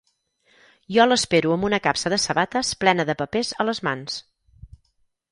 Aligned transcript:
Jo 0.95 1.03
l'espero 1.09 1.51
amb 1.55 1.67
una 1.67 1.79
capsa 1.87 2.11
de 2.13 2.17
sabates 2.23 2.71
plena 2.85 3.05
de 3.09 3.15
papers 3.19 3.51
a 3.65 3.69
les 3.69 3.83
mans. 3.89 4.17